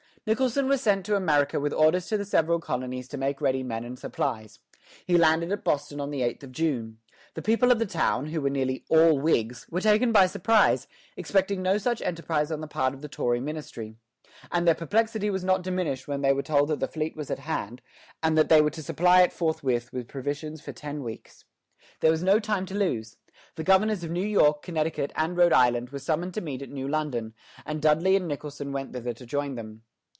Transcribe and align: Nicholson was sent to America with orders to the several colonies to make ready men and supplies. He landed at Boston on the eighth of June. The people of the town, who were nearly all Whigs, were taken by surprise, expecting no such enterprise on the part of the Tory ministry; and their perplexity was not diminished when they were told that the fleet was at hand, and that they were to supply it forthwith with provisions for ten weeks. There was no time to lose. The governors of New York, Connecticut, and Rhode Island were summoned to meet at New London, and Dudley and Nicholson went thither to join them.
Nicholson 0.27 0.67
was 0.67 0.81
sent 0.81 1.03
to 1.03 1.15
America 1.15 1.59
with 1.59 1.73
orders 1.73 2.05
to 2.05 2.15
the 2.15 2.23
several 2.23 2.59
colonies 2.59 3.07
to 3.07 3.17
make 3.17 3.41
ready 3.41 3.63
men 3.63 3.83
and 3.83 3.97
supplies. 3.97 4.59
He 5.03 5.17
landed 5.17 5.51
at 5.51 5.63
Boston 5.63 5.99
on 5.99 6.11
the 6.11 6.21
eighth 6.21 6.43
of 6.43 6.51
June. 6.51 6.99
The 7.33 7.41
people 7.41 7.71
of 7.71 7.79
the 7.79 7.87
town, 7.87 8.27
who 8.27 8.39
were 8.39 8.51
nearly 8.51 8.85
all 8.87 9.17
Whigs, 9.17 9.65
were 9.71 9.81
taken 9.81 10.11
by 10.11 10.27
surprise, 10.27 10.85
expecting 11.17 11.63
no 11.63 11.79
such 11.79 12.03
enterprise 12.03 12.51
on 12.51 12.61
the 12.61 12.67
part 12.67 12.93
of 12.93 13.01
the 13.01 13.07
Tory 13.07 13.39
ministry; 13.39 13.95
and 14.51 14.67
their 14.67 14.75
perplexity 14.75 15.31
was 15.31 15.43
not 15.43 15.63
diminished 15.63 16.07
when 16.07 16.21
they 16.21 16.33
were 16.33 16.43
told 16.43 16.67
that 16.69 16.79
the 16.79 16.87
fleet 16.87 17.15
was 17.15 17.31
at 17.31 17.39
hand, 17.39 17.81
and 18.21 18.37
that 18.37 18.47
they 18.47 18.61
were 18.61 18.69
to 18.69 18.83
supply 18.83 19.23
it 19.23 19.33
forthwith 19.33 19.91
with 19.91 20.07
provisions 20.07 20.61
for 20.61 20.71
ten 20.71 21.01
weeks. 21.01 21.45
There 21.99 22.11
was 22.11 22.21
no 22.21 22.39
time 22.39 22.67
to 22.67 22.75
lose. 22.75 23.17
The 23.55 23.63
governors 23.63 24.03
of 24.03 24.11
New 24.11 24.21
York, 24.27 24.61
Connecticut, 24.61 25.11
and 25.15 25.35
Rhode 25.35 25.51
Island 25.51 25.89
were 25.89 25.97
summoned 25.97 26.35
to 26.35 26.41
meet 26.41 26.61
at 26.61 26.69
New 26.69 26.87
London, 26.87 27.33
and 27.65 27.81
Dudley 27.81 28.15
and 28.15 28.27
Nicholson 28.27 28.71
went 28.71 28.93
thither 28.93 29.13
to 29.15 29.25
join 29.25 29.55
them. 29.55 29.81